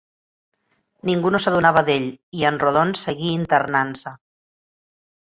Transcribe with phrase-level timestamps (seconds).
[1.09, 2.07] Ningú no s'adonava d'ell,
[2.39, 4.15] i en Rodon seguí internant-se.